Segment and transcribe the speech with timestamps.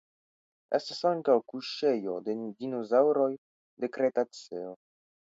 [0.77, 3.29] Estas ankaŭ kuŝejo de dinosaŭroj
[3.85, 4.73] de Kretaceo.